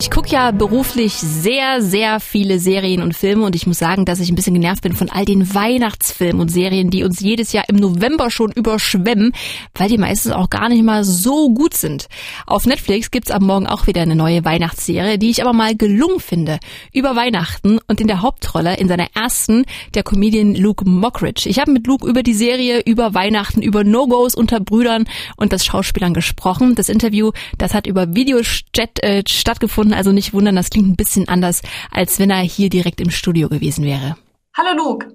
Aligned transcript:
Ich 0.00 0.12
gucke 0.12 0.28
ja 0.28 0.52
beruflich 0.52 1.14
sehr, 1.14 1.82
sehr 1.82 2.20
viele 2.20 2.60
Serien 2.60 3.02
und 3.02 3.16
Filme 3.16 3.44
und 3.44 3.56
ich 3.56 3.66
muss 3.66 3.80
sagen, 3.80 4.04
dass 4.04 4.20
ich 4.20 4.30
ein 4.30 4.36
bisschen 4.36 4.54
genervt 4.54 4.84
bin 4.84 4.92
von 4.92 5.10
all 5.10 5.24
den 5.24 5.52
Weihnachtsfilmen 5.56 6.40
und 6.40 6.50
Serien, 6.50 6.90
die 6.90 7.02
uns 7.02 7.18
jedes 7.18 7.52
Jahr 7.52 7.68
im 7.68 7.74
November 7.74 8.30
schon 8.30 8.52
überschwemmen, 8.52 9.32
weil 9.74 9.88
die 9.88 9.98
meistens 9.98 10.30
auch 10.30 10.50
gar 10.50 10.68
nicht 10.68 10.84
mal 10.84 11.02
so 11.02 11.52
gut 11.52 11.74
sind. 11.74 12.06
Auf 12.46 12.64
Netflix 12.64 13.10
gibt's 13.10 13.32
am 13.32 13.42
Morgen 13.42 13.66
auch 13.66 13.88
wieder 13.88 14.02
eine 14.02 14.14
neue 14.14 14.44
Weihnachtsserie, 14.44 15.18
die 15.18 15.30
ich 15.30 15.42
aber 15.42 15.52
mal 15.52 15.74
gelungen 15.74 16.20
finde. 16.20 16.60
Über 16.92 17.16
Weihnachten 17.16 17.80
und 17.88 18.00
in 18.00 18.06
der 18.06 18.22
Hauptrolle, 18.22 18.76
in 18.76 18.86
seiner 18.86 19.08
ersten, 19.16 19.64
der 19.94 20.04
Comedian 20.04 20.54
Luke 20.54 20.88
Mockridge. 20.88 21.48
Ich 21.48 21.58
habe 21.58 21.72
mit 21.72 21.88
Luke 21.88 22.08
über 22.08 22.22
die 22.22 22.34
Serie, 22.34 22.82
über 22.86 23.14
Weihnachten, 23.14 23.62
über 23.62 23.82
No-Gos 23.82 24.36
unter 24.36 24.60
Brüdern 24.60 25.06
und 25.36 25.52
das 25.52 25.64
Schauspielern 25.64 26.14
gesprochen. 26.14 26.76
Das 26.76 26.88
Interview, 26.88 27.32
das 27.58 27.74
hat 27.74 27.88
über 27.88 28.14
Videochat 28.14 29.02
äh, 29.02 29.24
stattgefunden 29.26 29.87
Stunden, 29.88 29.94
also 29.94 30.12
nicht 30.12 30.32
wundern, 30.32 30.56
das 30.56 30.70
klingt 30.70 30.88
ein 30.88 30.96
bisschen 30.96 31.28
anders, 31.28 31.62
als 31.90 32.18
wenn 32.18 32.30
er 32.30 32.38
hier 32.38 32.68
direkt 32.68 33.00
im 33.00 33.10
Studio 33.10 33.48
gewesen 33.48 33.84
wäre. 33.84 34.16
Hallo 34.56 34.76
Luke. 34.76 35.08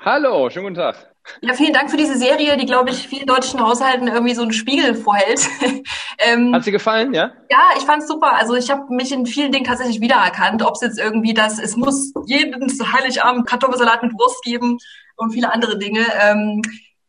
Hallo, 0.00 0.50
schönen 0.50 0.66
guten 0.66 0.76
Tag. 0.76 1.10
Ja, 1.40 1.54
vielen 1.54 1.72
Dank 1.72 1.90
für 1.90 1.96
diese 1.96 2.18
Serie, 2.18 2.58
die, 2.58 2.66
glaube 2.66 2.90
ich, 2.90 3.08
vielen 3.08 3.26
deutschen 3.26 3.58
Haushalten 3.58 4.08
irgendwie 4.08 4.34
so 4.34 4.42
einen 4.42 4.52
Spiegel 4.52 4.94
vorhält. 4.94 5.40
ähm, 6.18 6.54
Hat 6.54 6.64
sie 6.64 6.70
gefallen, 6.70 7.14
ja? 7.14 7.32
Ja, 7.50 7.70
ich 7.78 7.84
fand's 7.84 8.06
super. 8.06 8.34
Also 8.34 8.54
ich 8.54 8.70
habe 8.70 8.94
mich 8.94 9.10
in 9.10 9.24
vielen 9.24 9.50
Dingen 9.50 9.64
tatsächlich 9.64 10.02
wiedererkannt. 10.02 10.62
Ob 10.62 10.74
es 10.74 10.82
jetzt 10.82 10.98
irgendwie 10.98 11.32
das, 11.32 11.58
es 11.58 11.76
muss 11.76 12.12
jeden 12.26 12.68
Heiligabend 12.92 13.46
Kartoffelsalat 13.46 14.02
mit 14.02 14.12
Wurst 14.12 14.42
geben 14.44 14.76
und 15.16 15.32
viele 15.32 15.50
andere 15.50 15.78
Dinge. 15.78 16.04
Ähm, 16.20 16.60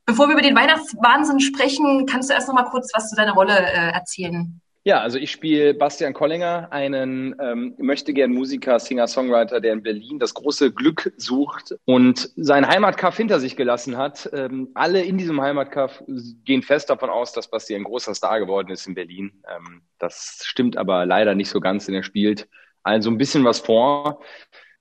bevor 0.05 0.27
wir 0.27 0.33
über 0.33 0.41
den 0.41 0.55
Weihnachtswahnsinn 0.55 1.41
sprechen, 1.41 2.05
kannst 2.05 2.29
du 2.29 2.33
erst 2.33 2.47
noch 2.47 2.55
mal 2.55 2.63
kurz 2.63 2.91
was 2.93 3.09
zu 3.09 3.17
deiner 3.17 3.33
Rolle 3.33 3.57
äh, 3.57 3.91
erzählen? 3.91 4.61
Ja, 4.87 5.01
also 5.01 5.17
ich 5.17 5.31
spiele 5.31 5.73
Bastian 5.73 6.13
Kollinger, 6.13 6.67
einen 6.69 7.35
ähm, 7.41 7.73
möchte 7.79 8.13
gern 8.13 8.31
Musiker, 8.31 8.79
Singer-Songwriter, 8.79 9.59
der 9.59 9.73
in 9.73 9.81
Berlin 9.81 10.19
das 10.19 10.35
große 10.35 10.71
Glück 10.71 11.11
sucht 11.17 11.73
und 11.85 12.29
sein 12.35 12.67
Heimatkaff 12.67 13.17
hinter 13.17 13.39
sich 13.39 13.55
gelassen 13.55 13.97
hat. 13.97 14.29
Ähm, 14.31 14.69
alle 14.75 15.01
in 15.01 15.17
diesem 15.17 15.41
Heimatkaff 15.41 16.03
gehen 16.43 16.61
fest 16.61 16.91
davon 16.91 17.09
aus, 17.09 17.33
dass 17.33 17.49
Bastian 17.49 17.81
ein 17.81 17.85
großer 17.85 18.13
Star 18.13 18.39
geworden 18.39 18.69
ist 18.69 18.85
in 18.85 18.93
Berlin. 18.93 19.41
Ähm, 19.49 19.81
das 19.97 20.43
stimmt 20.45 20.77
aber 20.77 21.07
leider 21.07 21.33
nicht 21.33 21.49
so 21.49 21.59
ganz, 21.59 21.87
denn 21.87 21.95
er 21.95 22.03
spielt 22.03 22.47
also 22.83 23.09
ein 23.09 23.17
bisschen 23.17 23.43
was 23.43 23.61
vor, 23.61 24.21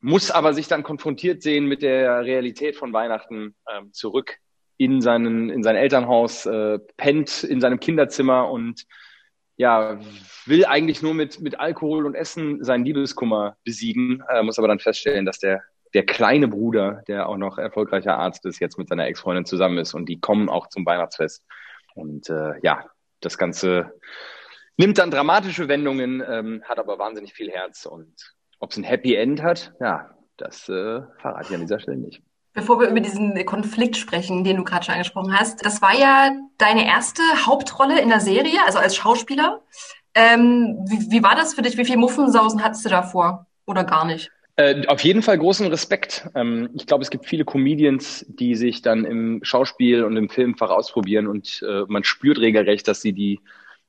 muss 0.03 0.31
aber 0.31 0.53
sich 0.53 0.69
dann 0.69 0.83
konfrontiert 0.83 1.41
sehen 1.41 1.65
mit 1.65 1.81
der 1.81 2.27
Realität 2.27 2.77
von 2.77 2.93
Weihnachten 2.93 3.55
ähm, 3.75 3.91
zurück 3.95 4.37
in 4.77 5.01
seinen 5.01 5.49
in 5.49 5.63
sein 5.63 5.77
Elternhaus, 5.77 6.45
äh, 6.45 6.79
pennt 6.99 7.43
in 7.43 7.63
seinem 7.63 7.81
Kinderzimmer 7.81 8.51
und 8.51 8.85
ja, 9.57 10.01
will 10.47 10.65
eigentlich 10.65 11.03
nur 11.03 11.15
mit, 11.15 11.41
mit 11.41 11.61
Alkohol 11.61 12.07
und 12.07 12.15
Essen 12.15 12.63
seinen 12.65 12.85
Liebeskummer 12.85 13.57
besiegen, 13.65 14.23
äh, 14.29 14.43
muss 14.43 14.59
aber 14.59 14.69
dann 14.69 14.81
feststellen, 14.81 15.27
dass 15.27 15.39
der, 15.39 15.63
der 15.95 16.05
kleine 16.05 16.49
Bruder, 16.49 17.03
der 17.07 17.29
auch 17.29 17.37
noch 17.37 17.59
erfolgreicher 17.59 18.19
Arzt 18.19 18.45
ist, 18.47 18.61
jetzt 18.61 18.79
mit 18.79 18.89
seiner 18.89 19.07
Ex-Freundin 19.07 19.45
zusammen 19.45 19.79
ist 19.79 19.95
und 19.95 20.09
die 20.09 20.21
kommen 20.21 20.49
auch 20.49 20.69
zum 20.69 20.85
Weihnachtsfest. 20.85 21.45
Und 21.95 22.29
äh, 22.29 22.55
ja, 22.63 22.85
das 23.21 23.39
Ganze 23.39 23.93
nimmt 24.77 24.99
dann 24.99 25.13
dramatische 25.13 25.69
Wendungen, 25.69 26.23
ähm, 26.27 26.63
hat 26.65 26.81
aber 26.81 26.99
wahnsinnig 26.99 27.33
viel 27.33 27.51
Herz 27.51 27.87
und 27.87 28.35
ob 28.59 28.73
es 28.73 28.77
ein 28.77 28.85
Happy 28.85 29.15
End 29.15 29.43
hat, 29.43 29.73
ja, 29.81 30.11
das 30.37 30.69
äh, 30.69 31.03
verrate 31.19 31.49
ich 31.49 31.55
an 31.55 31.61
dieser 31.61 31.79
Stelle 31.79 31.99
nicht. 31.99 32.23
Bevor 32.55 32.81
wir 32.81 32.89
über 32.89 33.01
diesen 33.01 33.45
Konflikt 33.45 33.97
sprechen, 33.97 34.45
den 34.45 34.57
du 34.59 34.65
gerade 34.65 34.85
schon 34.85 34.95
angesprochen 34.95 35.39
hast, 35.39 35.67
das 35.67 35.83
war 35.83 35.95
ja 35.95 36.31
deine 36.57 36.87
erste 36.87 37.23
Hauptrolle 37.47 38.01
in 38.01 38.09
der 38.09 38.21
Serie, 38.21 38.61
also 38.65 38.79
als 38.79 38.95
Schauspieler. 38.95 39.61
Ähm, 40.15 40.79
wie, 40.89 41.11
wie 41.11 41.23
war 41.23 41.35
das 41.35 41.55
für 41.55 41.63
dich? 41.63 41.77
Wie 41.77 41.85
viel 41.85 41.97
Muffensausen 41.97 42.63
hattest 42.63 42.85
du 42.85 42.89
davor 42.89 43.47
oder 43.67 43.83
gar 43.83 44.05
nicht? 44.05 44.31
Äh, 44.57 44.87
auf 44.87 45.01
jeden 45.01 45.23
Fall 45.23 45.37
großen 45.37 45.67
Respekt. 45.67 46.29
Ähm, 46.37 46.71
ich 46.75 46.87
glaube, 46.87 47.03
es 47.03 47.11
gibt 47.11 47.27
viele 47.27 47.45
Comedians, 47.45 48.25
die 48.29 48.55
sich 48.55 48.83
dann 48.83 49.05
im 49.05 49.41
Schauspiel 49.43 50.05
und 50.05 50.17
im 50.17 50.29
Filmfach 50.29 50.71
ausprobieren 50.71 51.27
und 51.27 51.65
äh, 51.69 51.83
man 51.89 52.05
spürt 52.05 52.39
regelrecht, 52.39 52.87
dass 52.87 53.01
sie 53.01 53.13
die 53.13 53.41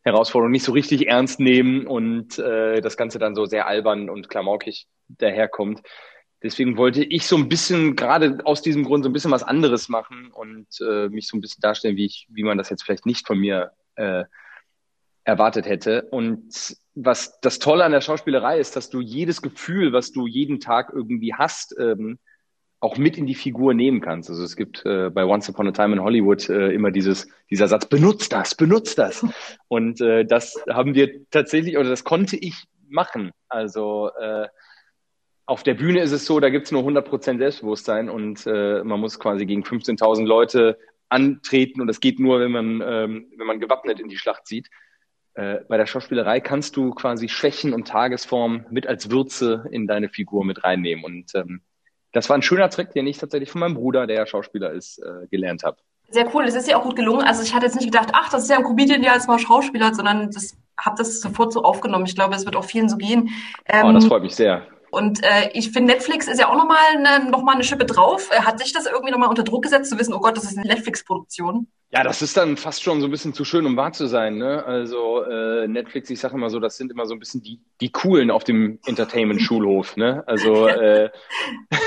Herausforderung 0.02 0.52
nicht 0.52 0.64
so 0.64 0.72
richtig 0.72 1.08
ernst 1.08 1.40
nehmen 1.40 1.86
und 1.86 2.40
äh, 2.40 2.82
das 2.82 2.98
Ganze 2.98 3.20
dann 3.20 3.36
so 3.36 3.46
sehr 3.46 3.68
albern 3.68 4.10
und 4.10 4.28
klamaukig 4.28 4.88
daherkommt. 5.08 5.82
Deswegen 6.46 6.78
wollte 6.78 7.04
ich 7.04 7.26
so 7.26 7.38
ein 7.38 7.50
bisschen, 7.50 7.96
gerade 7.96 8.38
aus 8.46 8.62
diesem 8.62 8.84
Grund, 8.84 9.04
so 9.04 9.10
ein 9.10 9.14
bisschen 9.14 9.32
was 9.32 9.42
anderes 9.42 9.90
machen 9.90 10.30
und 10.32 10.68
äh, 10.80 11.10
mich 11.10 11.28
so 11.28 11.36
ein 11.36 11.42
bisschen 11.42 11.62
darstellen, 11.62 11.98
wie 11.98 12.06
ich, 12.06 12.28
wie 12.30 12.44
man 12.44 12.60
das 12.60 12.70
jetzt 12.70 12.84
vielleicht 12.84 13.08
nicht 13.08 13.26
von 13.26 13.40
mir 13.40 13.72
äh, 13.96 14.26
erwartet 15.24 15.66
hätte. 15.66 16.04
Und 16.12 16.78
was 16.94 17.40
das 17.42 17.58
Tolle 17.58 17.84
an 17.84 17.92
der 17.92 18.02
Schauspielerei 18.02 18.60
ist, 18.60 18.76
dass 18.76 18.92
du 18.92 19.02
jedes 19.02 19.42
Gefühl, 19.42 19.92
was 19.92 20.12
du 20.12 20.28
jeden 20.28 20.60
Tag 20.60 20.92
irgendwie 20.94 21.34
hast, 21.34 21.76
ähm, 21.80 22.20
auch 22.80 23.00
mit 23.00 23.18
in 23.18 23.26
die 23.26 23.34
Figur 23.34 23.74
nehmen 23.74 24.00
kannst. 24.00 24.30
Also 24.30 24.44
es 24.44 24.56
gibt 24.56 24.86
äh, 24.86 25.10
bei 25.10 25.26
Once 25.26 25.50
Upon 25.50 25.68
a 25.68 25.72
Time 25.72 25.94
in 25.94 26.04
Hollywood 26.04 26.48
äh, 26.50 26.70
immer 26.70 26.92
dieses, 26.92 27.28
dieser 27.50 27.68
Satz, 27.68 27.88
benutzt 27.88 28.32
das, 28.32 28.54
benutzt 28.54 29.00
das. 29.00 29.26
Und 29.68 30.00
äh, 30.00 30.26
das 30.26 30.62
haben 30.70 30.94
wir 30.94 31.28
tatsächlich, 31.32 31.76
oder 31.76 31.90
das 31.90 32.04
konnte 32.04 32.38
ich 32.38 32.66
machen. 32.88 33.32
Also 33.50 34.12
äh, 34.22 34.48
auf 35.46 35.64
der 35.64 35.76
Bühne 35.76 36.02
ist 36.02 36.12
es 36.12 36.26
so, 36.26 36.40
da 36.40 36.50
gibt's 36.50 36.72
nur 36.72 36.84
100% 36.84 37.38
Selbstbewusstsein 37.38 38.10
und 38.10 38.46
äh, 38.48 38.84
man 38.84 39.00
muss 39.00 39.20
quasi 39.20 39.46
gegen 39.46 39.64
15.000 39.64 40.26
Leute 40.26 40.78
antreten 41.10 41.82
und 41.82 41.88
das 41.88 42.00
geht 42.00 42.20
nur, 42.20 42.40
wenn 42.40 42.52
man, 42.52 42.82
ähm, 42.82 43.32
wenn 43.38 43.48
man 43.48 43.60
gewappnet 43.60 44.00
in 44.00 44.10
die 44.10 44.18
Schlacht 44.18 44.48
zieht. 44.48 44.70
Äh, 45.36 45.60
bei 45.68 45.78
der 45.78 45.86
Schauspielerei 45.86 46.40
kannst 46.40 46.76
du 46.78 46.92
quasi 46.92 47.30
Schwächen 47.30 47.74
und 47.74 47.88
Tagesform 47.88 48.66
mit 48.72 48.88
als 48.88 49.12
Würze 49.12 49.66
in 49.72 49.86
deine 49.86 50.10
Figur 50.10 50.46
mit 50.46 50.64
reinnehmen 50.64 51.06
und 51.06 51.36
ähm, 51.36 51.62
das 52.12 52.30
war 52.30 52.38
ein 52.38 52.42
schöner 52.42 52.70
Trick, 52.70 52.92
den 52.92 53.06
ich 53.08 53.18
tatsächlich 53.18 53.52
von 53.52 53.60
meinem 53.60 53.76
Bruder, 53.76 54.08
der 54.08 54.16
ja 54.16 54.26
Schauspieler 54.26 54.72
ist, 54.72 55.00
äh, 55.00 55.28
gelernt 55.28 55.64
habe. 55.64 55.78
Sehr 56.10 56.34
cool, 56.34 56.46
das 56.46 56.56
ist 56.56 56.70
ja 56.70 56.78
auch 56.78 56.84
gut 56.84 56.96
gelungen. 56.96 57.28
Also 57.28 57.44
ich 57.44 57.54
hatte 57.54 57.66
jetzt 57.66 57.76
nicht 57.76 57.92
gedacht, 57.92 58.12
ach, 58.14 58.30
das 58.30 58.44
ist 58.44 58.50
ja 58.50 58.58
ein 58.58 58.64
Comedian, 58.64 59.02
der 59.02 59.12
als 59.12 59.28
mal 59.28 59.38
Schauspieler, 59.38 59.94
sondern 59.94 60.32
das 60.32 60.56
habe 60.80 60.96
das 60.98 61.20
sofort 61.20 61.52
so 61.52 61.64
aufgenommen. 61.64 62.06
Ich 62.06 62.16
glaube, 62.16 62.36
es 62.36 62.46
wird 62.46 62.56
auch 62.56 62.64
vielen 62.64 62.88
so 62.88 62.96
gehen. 62.96 63.30
Ähm, 63.66 63.88
oh, 63.88 63.92
das 63.92 64.06
ähm, 64.06 64.10
freut 64.10 64.24
mich 64.24 64.36
sehr. 64.36 64.66
Und 64.96 65.22
äh, 65.26 65.50
ich 65.52 65.72
finde, 65.72 65.92
Netflix 65.92 66.26
ist 66.26 66.40
ja 66.40 66.48
auch 66.48 66.56
nochmal 66.56 66.78
eine, 66.96 67.30
noch 67.30 67.46
eine 67.46 67.66
Schippe 67.66 67.86
drauf. 67.86 68.30
Äh, 68.32 68.44
hat 68.44 68.60
sich 68.60 68.72
das 68.72 68.86
irgendwie 68.86 69.12
nochmal 69.12 69.28
unter 69.28 69.44
Druck 69.44 69.64
gesetzt, 69.64 69.90
zu 69.90 70.00
wissen, 70.00 70.14
oh 70.14 70.22
Gott, 70.22 70.38
das 70.38 70.46
ist 70.46 70.58
eine 70.58 70.68
Netflix-Produktion? 70.68 71.68
Ja, 71.96 72.04
das 72.04 72.22
ist 72.22 72.36
dann 72.36 72.58
fast 72.58 72.84
schon 72.84 73.00
so 73.00 73.08
ein 73.08 73.12
bisschen 73.12 73.34
zu 73.34 73.46
schön, 73.46 73.66
um 73.66 73.78
wahr 73.78 73.94
zu 73.94 74.08
sein. 74.08 74.38
Ne? 74.38 74.66
Also 74.66 75.24
äh, 75.24 75.66
Netflix, 75.66 76.10
ich 76.10 76.20
sage 76.20 76.36
immer 76.36 76.50
so, 76.50 76.60
das 76.60 76.76
sind 76.76 76.92
immer 76.92 77.06
so 77.06 77.14
ein 77.14 77.20
bisschen 77.20 77.42
die, 77.42 77.62
die 77.80 77.90
Coolen 77.90 78.32
auf 78.32 78.44
dem 78.44 78.80
Entertainment-Schulhof. 78.86 79.96
Ne? 79.96 80.22
Also 80.28 80.68
äh, 80.68 81.10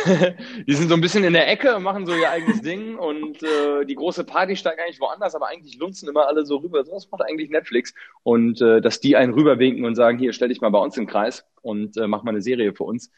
die 0.67 0.73
sind 0.73 0.89
so 0.89 0.95
ein 0.95 1.03
bisschen 1.03 1.25
in 1.25 1.35
der 1.35 1.47
Ecke 1.47 1.77
und 1.77 1.83
machen 1.83 2.07
so 2.07 2.15
ihr 2.15 2.31
eigenes 2.31 2.63
Ding 2.63 2.97
und 2.97 3.43
äh, 3.43 3.85
die 3.85 3.97
große 3.97 4.25
Party 4.25 4.57
steigt 4.57 4.81
eigentlich 4.81 4.99
woanders, 4.99 5.35
aber 5.35 5.49
eigentlich 5.49 5.77
lunzen 5.77 6.09
immer 6.09 6.27
alle 6.27 6.47
so 6.47 6.57
rüber. 6.57 6.83
So, 6.87 6.93
was 6.93 7.11
macht 7.11 7.21
eigentlich 7.29 7.51
Netflix? 7.51 7.93
Und 8.23 8.63
äh, 8.63 8.81
dass 8.81 9.01
die 9.01 9.15
einen 9.15 9.35
rüberwinken 9.35 9.85
und 9.85 9.95
sagen, 9.95 10.19
hier, 10.19 10.33
stell 10.33 10.49
dich 10.49 10.63
mal 10.63 10.71
bei 10.71 10.79
uns 10.79 10.97
im 10.97 11.07
Kreis 11.07 11.45
und 11.61 11.99
äh, 11.99 12.07
mach 12.07 12.23
mal 12.23 12.31
eine 12.31 12.41
Serie 12.41 12.73
für 12.73 12.85
uns. 12.85 13.11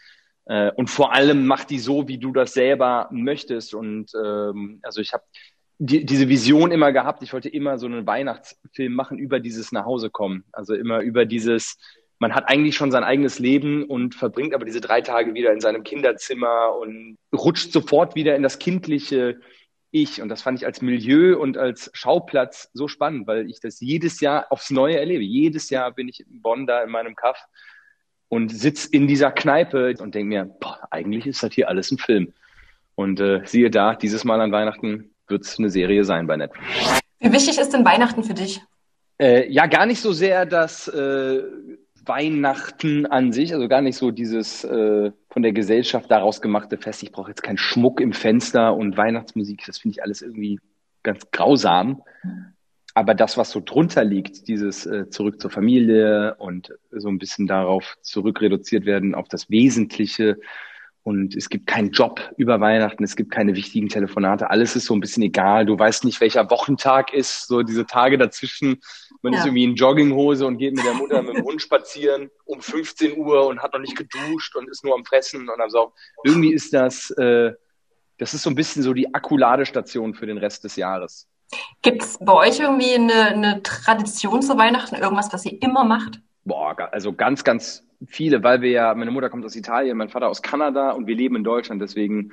Äh, 0.47 0.73
und 0.73 0.91
vor 0.91 1.12
allem 1.15 1.47
mach 1.47 1.62
die 1.62 1.79
so, 1.79 2.09
wie 2.09 2.19
du 2.19 2.33
das 2.33 2.53
selber 2.53 3.09
möchtest. 3.12 3.75
Und 3.75 4.11
ähm, 4.21 4.81
also 4.83 5.00
ich 5.00 5.12
habe 5.12 5.23
die, 5.83 6.05
diese 6.05 6.29
Vision 6.29 6.73
immer 6.73 6.93
gehabt. 6.93 7.23
Ich 7.23 7.33
wollte 7.33 7.49
immer 7.49 7.79
so 7.79 7.87
einen 7.87 8.07
Weihnachtsfilm 8.07 8.93
machen 8.93 9.19
über 9.19 9.41
dieses 9.41 9.73
Nachhausekommen. 9.73 10.45
Also 10.53 10.75
immer 10.75 11.01
über 11.01 11.25
dieses, 11.25 11.79
man 12.19 12.35
hat 12.35 12.49
eigentlich 12.49 12.77
schon 12.77 12.91
sein 12.91 13.03
eigenes 13.03 13.39
Leben 13.39 13.85
und 13.85 14.15
verbringt 14.15 14.55
aber 14.55 14.67
diese 14.67 14.83
drei 14.83 15.01
Tage 15.01 15.33
wieder 15.33 15.53
in 15.55 15.61
seinem 15.61 15.83
Kinderzimmer 15.83 16.77
und 16.79 17.17
rutscht 17.35 17.73
sofort 17.73 18.15
wieder 18.15 18.37
in 18.37 18.43
das 18.43 18.59
kindliche 18.59 19.41
Ich. 19.91 20.21
Und 20.21 20.29
das 20.29 20.43
fand 20.43 20.59
ich 20.59 20.67
als 20.67 20.83
Milieu 20.83 21.39
und 21.39 21.57
als 21.57 21.91
Schauplatz 21.95 22.69
so 22.75 22.87
spannend, 22.87 23.27
weil 23.27 23.49
ich 23.49 23.61
das 23.61 23.81
jedes 23.81 24.21
Jahr 24.21 24.53
aufs 24.53 24.71
Neue 24.71 24.99
erlebe. 24.99 25.25
Jedes 25.25 25.71
Jahr 25.71 25.93
bin 25.93 26.09
ich 26.09 26.21
in 26.21 26.43
Bonn 26.43 26.67
da 26.67 26.83
in 26.83 26.91
meinem 26.91 27.17
Kaff 27.17 27.43
und 28.29 28.51
sitz 28.51 28.85
in 28.85 29.09
dieser 29.09 29.33
Kneipe 29.33 29.94
und 29.99 30.15
denke 30.15 30.29
mir, 30.29 30.44
boah, 30.61 30.79
eigentlich 30.91 31.26
ist 31.26 31.43
das 31.43 31.55
hier 31.55 31.71
alles 31.71 31.91
ein 31.91 31.97
Film. 31.97 32.35
Und 32.97 33.19
äh, 33.19 33.41
siehe 33.47 33.71
da, 33.71 33.94
dieses 33.94 34.25
Mal 34.25 34.43
an 34.43 34.53
Weihnachten 34.53 35.15
wird 35.31 35.44
es 35.44 35.59
eine 35.59 35.71
Serie 35.71 36.05
sein 36.05 36.27
bei 36.27 36.37
Netflix. 36.37 37.00
Wie 37.19 37.32
wichtig 37.32 37.59
ist 37.59 37.73
denn 37.73 37.85
Weihnachten 37.85 38.23
für 38.25 38.35
dich? 38.35 38.61
Äh, 39.19 39.50
ja, 39.53 39.67
gar 39.67 39.87
nicht 39.87 40.00
so 40.00 40.12
sehr 40.12 40.47
das 40.47 40.88
äh, 40.88 41.43
Weihnachten 42.06 43.06
an 43.06 43.32
sich, 43.32 43.53
also 43.53 43.69
gar 43.69 43.82
nicht 43.82 43.97
so 43.97 44.11
dieses 44.11 44.65
äh, 44.65 45.12
von 45.29 45.43
der 45.43 45.53
Gesellschaft 45.53 46.11
daraus 46.11 46.41
gemachte 46.41 46.79
Fest. 46.79 47.03
Ich 47.03 47.12
brauche 47.12 47.31
jetzt 47.31 47.43
keinen 47.43 47.59
Schmuck 47.59 48.00
im 48.00 48.12
Fenster 48.12 48.75
und 48.75 48.97
Weihnachtsmusik. 48.97 49.62
Das 49.67 49.79
finde 49.79 49.97
ich 49.97 50.03
alles 50.03 50.23
irgendwie 50.23 50.59
ganz 51.03 51.31
grausam. 51.31 52.03
Aber 52.94 53.15
das, 53.15 53.37
was 53.37 53.50
so 53.50 53.61
drunter 53.65 54.05
liegt, 54.05 54.49
dieses 54.49 54.87
äh, 54.87 55.09
zurück 55.11 55.41
zur 55.41 55.50
Familie 55.50 56.35
und 56.38 56.75
so 56.91 57.09
ein 57.09 57.19
bisschen 57.19 57.47
darauf 57.47 57.97
zurückreduziert 58.00 58.85
werden 58.85 59.15
auf 59.15 59.29
das 59.29 59.50
Wesentliche, 59.50 60.38
und 61.11 61.35
es 61.35 61.49
gibt 61.49 61.67
keinen 61.67 61.91
Job 61.91 62.21
über 62.37 62.61
Weihnachten, 62.61 63.03
es 63.03 63.17
gibt 63.17 63.33
keine 63.33 63.57
wichtigen 63.57 63.89
Telefonate, 63.89 64.49
alles 64.49 64.77
ist 64.77 64.87
so 64.87 64.95
ein 64.95 65.01
bisschen 65.01 65.25
egal. 65.25 65.67
Du 65.67 65.77
weißt 65.77 66.05
nicht, 66.05 66.21
welcher 66.21 66.49
Wochentag 66.51 67.12
ist, 67.12 67.49
so 67.49 67.62
diese 67.62 67.85
Tage 67.85 68.17
dazwischen, 68.17 68.81
Man 69.23 69.33
ja. 69.33 69.41
ist 69.41 69.47
irgendwie 69.47 69.65
in 69.65 69.75
Jogginghose 69.75 70.47
und 70.47 70.59
geht 70.59 70.77
mit 70.77 70.85
der 70.85 70.95
Mutter 70.95 71.21
mit 71.23 71.37
dem 71.37 71.45
Hund 71.45 71.61
spazieren 71.61 72.31
um 72.45 72.61
15 72.61 73.19
Uhr 73.19 73.49
und 73.49 73.61
hat 73.61 73.73
noch 73.73 73.81
nicht 73.81 73.97
geduscht 73.97 74.55
und 74.55 74.71
ist 74.71 74.85
nur 74.85 74.95
am 74.95 75.05
Fressen 75.05 75.49
und 75.49 75.61
am 75.61 75.69
Saugen. 75.69 75.93
Irgendwie 76.25 76.53
ist 76.53 76.73
das, 76.73 77.11
äh, 77.11 77.53
das 78.19 78.33
ist 78.33 78.45
so 78.45 78.51
ein 78.51 78.55
bisschen 78.55 78.85
so 78.85 78.95
die 78.95 79.12
Akkuladestation 79.12 80.15
für 80.15 80.27
den 80.27 80.39
Rest 80.39 80.62
des 80.62 80.77
Jahres. 80.77 81.27
Gibt 81.83 82.03
es 82.03 82.19
bei 82.21 82.33
euch 82.33 82.61
irgendwie 82.61 82.95
eine, 82.95 83.27
eine 83.27 83.62
Tradition 83.65 84.43
zu 84.43 84.57
Weihnachten, 84.57 84.95
irgendwas, 84.95 85.33
was 85.33 85.45
ihr 85.45 85.61
immer 85.61 85.83
macht? 85.83 86.21
Boah, 86.45 86.77
also 86.93 87.12
ganz, 87.12 87.43
ganz 87.43 87.83
viele, 88.06 88.43
weil 88.43 88.62
wir 88.62 88.70
ja, 88.70 88.94
meine 88.94 89.11
Mutter 89.11 89.31
kommt 89.31 89.44
aus 89.44 89.56
Italien, 89.56 89.97
mein 89.97 90.08
Vater 90.08 90.29
aus 90.29 90.43
Kanada 90.43 90.93
und 90.93 91.06
wir 91.06 91.17
leben 91.17 91.37
in 91.37 91.44
Deutschland, 91.44 91.82
deswegen 91.82 92.32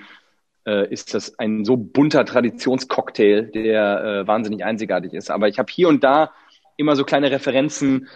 äh, 0.66 0.92
ist 0.92 1.14
das 1.14 1.38
ein 1.40 1.66
so 1.66 1.78
bunter 1.78 2.26
Traditionscocktail, 2.26 3.44
der 3.44 4.04
äh, 4.04 4.28
wahnsinnig 4.28 4.64
einzigartig 4.64 5.14
ist. 5.14 5.32
Aber 5.32 5.48
ich 5.48 5.60
habe 5.60 5.72
hier 5.72 5.88
und 5.88 6.04
da 6.04 6.32
immer 6.78 6.96
so 6.96 7.04
kleine 7.04 7.32
Referenzen 7.32 8.08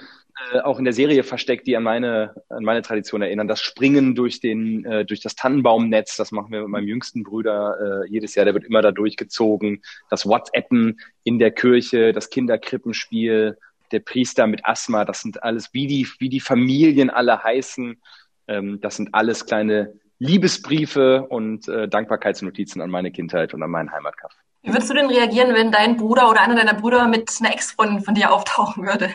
äh, 0.53 0.59
auch 0.59 0.79
in 0.79 0.85
der 0.85 0.93
Serie 0.93 1.23
versteckt, 1.23 1.67
die 1.67 1.75
an 1.75 1.83
meine, 1.83 2.35
an 2.49 2.63
meine 2.63 2.81
Tradition 2.81 3.21
erinnern. 3.21 3.47
Das 3.47 3.61
Springen 3.61 4.15
durch 4.15 4.39
den, 4.39 4.85
äh, 4.85 5.05
durch 5.05 5.21
das 5.21 5.35
Tannenbaumnetz, 5.35 6.15
das 6.17 6.31
machen 6.31 6.51
wir 6.51 6.61
mit 6.61 6.69
meinem 6.69 6.87
jüngsten 6.87 7.23
Bruder 7.23 8.03
äh, 8.05 8.09
jedes 8.09 8.35
Jahr, 8.35 8.45
der 8.45 8.53
wird 8.53 8.65
immer 8.65 8.81
da 8.81 8.91
durchgezogen. 8.91 9.81
Das 10.09 10.25
WhatsAppen 10.25 10.99
in 11.23 11.39
der 11.39 11.51
Kirche, 11.51 12.13
das 12.13 12.29
Kinderkrippenspiel, 12.29 13.57
der 13.91 13.99
Priester 13.99 14.47
mit 14.47 14.65
Asthma, 14.65 15.05
das 15.05 15.21
sind 15.21 15.43
alles, 15.43 15.73
wie 15.73 15.87
die, 15.87 16.07
wie 16.19 16.29
die 16.29 16.39
Familien 16.39 17.09
alle 17.09 17.43
heißen, 17.43 18.01
ähm, 18.47 18.79
das 18.81 18.95
sind 18.97 19.13
alles 19.13 19.45
kleine 19.45 19.93
Liebesbriefe 20.19 21.23
und 21.27 21.67
äh, 21.67 21.87
Dankbarkeitsnotizen 21.87 22.81
an 22.81 22.89
meine 22.89 23.11
Kindheit 23.11 23.53
und 23.53 23.63
an 23.63 23.71
meinen 23.71 23.91
Heimatkaff. 23.91 24.31
Wie 24.61 24.71
würdest 24.71 24.89
du 24.91 24.93
denn 24.93 25.07
reagieren, 25.07 25.55
wenn 25.55 25.71
dein 25.71 25.97
Bruder 25.97 26.29
oder 26.29 26.41
einer 26.41 26.55
deiner 26.55 26.75
Brüder 26.75 27.07
mit 27.07 27.31
einer 27.39 27.53
Ex-Freundin 27.53 28.01
von 28.01 28.13
dir 28.13 28.31
auftauchen 28.31 28.85
würde? 28.85 29.09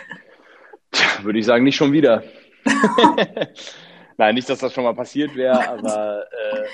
Tja, 0.90 1.06
würde 1.22 1.38
ich 1.38 1.44
sagen, 1.44 1.62
nicht 1.62 1.76
schon 1.76 1.92
wieder. 1.92 2.24
Nein, 4.16 4.34
nicht, 4.34 4.48
dass 4.48 4.58
das 4.58 4.72
schon 4.72 4.82
mal 4.82 4.94
passiert 4.94 5.36
wäre, 5.36 5.68
aber 5.68 6.24
äh, 6.32 6.64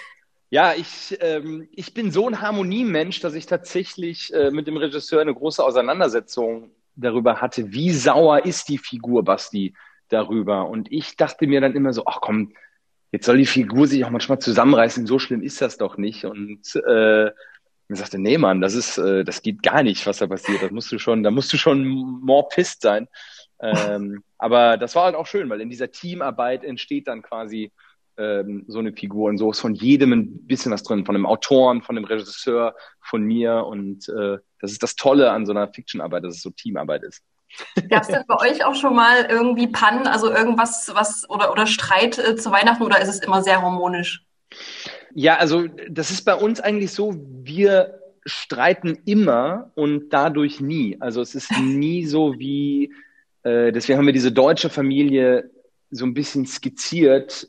ja, 0.49 0.75
ich, 0.75 1.16
ähm, 1.20 1.69
ich 1.72 1.93
bin 1.93 2.10
so 2.10 2.28
ein 2.28 2.40
Harmoniemensch, 2.40 3.20
dass 3.20 3.34
ich 3.34 3.46
tatsächlich 3.46 4.32
äh, 4.32 4.50
mit 4.50 4.66
dem 4.66 4.76
Regisseur 4.76 5.20
eine 5.20 5.34
große 5.34 5.62
Auseinandersetzung 5.62 6.70
darüber 6.94 7.41
hatte, 7.41 7.73
wie 7.73 7.91
sauer 7.91 8.44
ist 8.44 8.69
die 8.69 8.79
Figur 8.79 9.25
Basti 9.25 9.75
darüber. 10.09 10.69
Und 10.69 10.91
ich 10.93 11.17
dachte 11.17 11.47
mir 11.47 11.61
dann 11.61 11.75
immer 11.75 11.93
so, 11.93 12.05
ach 12.06 12.21
komm, 12.21 12.53
jetzt 13.11 13.27
soll 13.27 13.39
die 13.39 13.47
Figur 13.47 13.87
sich 13.87 14.05
auch 14.05 14.11
manchmal 14.11 14.39
zusammenreißen, 14.39 15.06
so 15.06 15.19
schlimm 15.19 15.43
ist 15.43 15.61
das 15.61 15.79
doch 15.79 15.97
nicht. 15.97 16.25
Und 16.25 16.61
äh, 16.87 17.31
mir 17.89 17.97
sagte, 17.97 18.19
nee, 18.19 18.39
Mann, 18.39 18.61
das 18.61 18.75
ist, 18.75 18.99
äh, 18.99 19.25
das 19.25 19.43
geht 19.43 19.62
gar 19.62 19.83
nicht, 19.83 20.06
was 20.06 20.19
da 20.19 20.27
passiert. 20.27 20.62
Das 20.62 20.71
musst 20.71 20.91
du 20.93 20.99
schon, 20.99 21.23
da 21.23 21.31
musst 21.31 21.53
du 21.53 21.59
schon 21.59 21.87
more 21.87 22.49
pissed 22.49 22.83
sein. 22.83 23.09
Ähm, 23.61 24.25
aber 24.38 24.77
das 24.77 24.97
war 24.97 25.05
halt 25.05 25.15
auch 25.15 25.27
schön, 25.27 25.49
weil 25.49 25.61
in 25.61 25.71
dieser 25.71 25.91
Teamarbeit 25.91 26.65
entsteht 26.65 27.06
dann 27.06 27.23
quasi 27.23 27.71
ähm, 28.17 28.64
so 28.69 28.79
eine 28.79 28.93
Figur 28.93 29.29
und 29.31 29.38
so 29.38 29.50
ist 29.50 29.61
von 29.61 29.75
jedem 29.75 30.12
ein 30.12 30.47
bisschen 30.47 30.73
was 30.73 30.82
drin, 30.82 31.06
von 31.06 31.14
dem 31.14 31.26
Autoren, 31.26 31.82
von 31.82 31.97
dem 31.97 32.05
Regisseur, 32.05 32.75
von 33.00 33.23
mir 33.23 33.64
und 33.67 34.09
äh, 34.09 34.38
das 34.61 34.73
ist 34.73 34.82
das 34.82 34.97
Tolle 34.97 35.31
an 35.31 35.47
so 35.47 35.53
einer 35.53 35.73
Fiction-Arbeit, 35.73 36.25
dass 36.25 36.37
es 36.37 36.43
so 36.43 36.50
Teamarbeit 36.50 37.03
ist. 37.03 37.23
Gab 37.91 38.03
es 38.03 38.09
denn 38.09 38.25
bei 38.26 38.37
euch 38.41 38.64
auch 38.64 38.75
schon 38.75 38.94
mal 38.94 39.26
irgendwie 39.29 39.67
Pannen, 39.67 40.06
also 40.06 40.31
irgendwas, 40.31 40.91
was 40.94 41.29
oder 41.29 41.53
oder 41.53 41.67
Streit 41.67 42.19
äh, 42.19 42.37
zu 42.37 42.50
Weihnachten 42.50 42.82
oder 42.82 43.00
ist 43.00 43.09
es 43.09 43.20
immer 43.20 43.43
sehr 43.43 43.61
harmonisch? 43.61 44.25
Ja, 45.14 45.37
also 45.37 45.67
das 45.91 46.11
ist 46.11 46.25
bei 46.25 46.35
uns 46.35 46.61
eigentlich 46.61 46.93
so, 46.93 47.14
wir 47.43 47.99
streiten 48.25 48.99
immer 49.05 49.70
und 49.75 50.11
dadurch 50.11 50.61
nie. 50.61 50.97
Also 51.00 51.20
es 51.20 51.35
ist 51.35 51.50
nie 51.61 52.06
so 52.06 52.38
wie 52.38 52.93
äh, 53.43 53.73
deswegen 53.73 53.99
haben 53.99 54.06
wir 54.06 54.12
diese 54.12 54.32
deutsche 54.32 54.70
Familie 54.70 55.50
so 55.91 56.06
ein 56.06 56.14
bisschen 56.14 56.47
skizziert, 56.47 57.49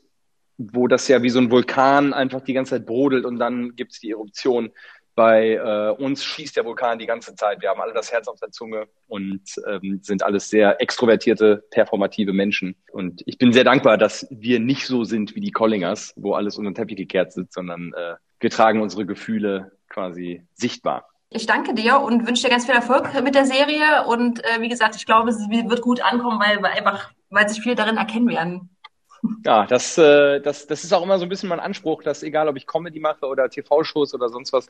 wo 0.58 0.86
das 0.86 1.08
ja 1.08 1.22
wie 1.22 1.30
so 1.30 1.38
ein 1.38 1.50
Vulkan 1.50 2.12
einfach 2.12 2.40
die 2.40 2.52
ganze 2.52 2.70
Zeit 2.70 2.86
brodelt 2.86 3.24
und 3.24 3.38
dann 3.38 3.74
gibt's 3.76 4.00
die 4.00 4.10
Eruption. 4.10 4.70
Bei 5.16 5.52
äh, 5.54 6.02
uns 6.02 6.24
schießt 6.24 6.56
der 6.56 6.64
Vulkan 6.64 6.98
die 6.98 7.06
ganze 7.06 7.36
Zeit. 7.36 7.62
Wir 7.62 7.68
haben 7.68 7.80
alle 7.80 7.92
das 7.92 8.10
Herz 8.10 8.26
auf 8.26 8.40
der 8.40 8.50
Zunge 8.50 8.88
und 9.06 9.42
ähm, 9.68 10.00
sind 10.02 10.24
alles 10.24 10.48
sehr 10.48 10.80
extrovertierte, 10.80 11.64
performative 11.70 12.32
Menschen. 12.32 12.74
Und 12.90 13.22
ich 13.26 13.38
bin 13.38 13.52
sehr 13.52 13.62
dankbar, 13.62 13.96
dass 13.96 14.26
wir 14.30 14.58
nicht 14.58 14.86
so 14.86 15.04
sind 15.04 15.36
wie 15.36 15.40
die 15.40 15.52
Collingers, 15.52 16.14
wo 16.16 16.34
alles 16.34 16.58
unter 16.58 16.70
den 16.70 16.74
Teppich 16.74 16.96
gekehrt 16.96 17.32
sitzt, 17.32 17.52
sondern 17.52 17.92
äh, 17.94 18.14
wir 18.40 18.50
tragen 18.50 18.82
unsere 18.82 19.06
Gefühle 19.06 19.72
quasi 19.88 20.42
sichtbar. 20.54 21.08
Ich 21.30 21.46
danke 21.46 21.74
dir 21.74 22.00
und 22.00 22.26
wünsche 22.26 22.44
dir 22.44 22.50
ganz 22.50 22.66
viel 22.66 22.74
Erfolg 22.74 23.08
mit 23.22 23.36
der 23.36 23.46
Serie. 23.46 24.06
Und 24.06 24.44
äh, 24.44 24.60
wie 24.60 24.68
gesagt, 24.68 24.96
ich 24.96 25.06
glaube, 25.06 25.32
sie 25.32 25.48
wird 25.48 25.80
gut 25.80 26.00
ankommen, 26.00 26.40
weil, 26.40 26.60
weil 26.62 26.72
einfach, 26.72 27.12
weil 27.30 27.48
sich 27.48 27.60
viele 27.60 27.76
darin 27.76 27.96
erkennen 27.96 28.28
werden. 28.28 28.73
Ja, 29.44 29.66
das, 29.66 29.96
äh, 29.98 30.40
das, 30.40 30.66
das 30.66 30.84
ist 30.84 30.92
auch 30.92 31.02
immer 31.02 31.18
so 31.18 31.24
ein 31.24 31.28
bisschen 31.28 31.48
mein 31.48 31.60
Anspruch, 31.60 32.02
dass 32.02 32.22
egal, 32.22 32.48
ob 32.48 32.56
ich 32.56 32.66
Comedy 32.66 33.00
mache 33.00 33.26
oder 33.26 33.48
TV-Shows 33.48 34.14
oder 34.14 34.28
sonst 34.28 34.52
was 34.52 34.68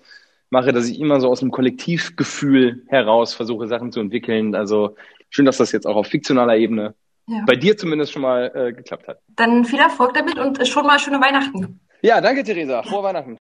mache, 0.51 0.73
dass 0.73 0.89
ich 0.89 1.01
immer 1.01 1.21
so 1.21 1.29
aus 1.29 1.41
dem 1.41 1.51
Kollektivgefühl 1.51 2.85
heraus 2.87 3.35
versuche, 3.35 3.67
Sachen 3.67 3.93
zu 3.93 4.01
entwickeln. 4.01 4.55
Also 4.55 4.97
schön, 5.31 5.45
dass 5.45 5.57
das 5.57 5.73
jetzt 5.73 5.87
auch 5.87 5.97
auf 5.97 6.07
fiktionaler 6.07 6.57
Ebene 6.57 6.95
ja. 7.27 7.43
bei 7.47 7.57
dir 7.57 7.77
zumindest 7.77 8.13
schon 8.13 8.23
mal 8.23 8.53
äh, 8.55 8.73
geklappt 8.73 9.09
hat. 9.09 9.19
Dann 9.37 9.65
viel 9.65 9.81
Erfolg 9.81 10.15
damit 10.15 10.39
und 10.39 10.67
schon 10.67 10.87
mal 10.87 10.99
schöne 10.99 11.21
Weihnachten. 11.21 11.81
Ja, 12.03 12.21
danke, 12.21 12.45
Theresa. 12.45 12.83
Frohe 12.83 13.03
Weihnachten. 13.03 13.33